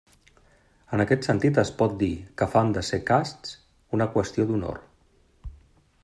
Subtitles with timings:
[0.95, 2.09] En aquest sentit es pot dir
[2.41, 3.53] que fan de ser casts
[3.99, 4.81] una qüestió d'honor.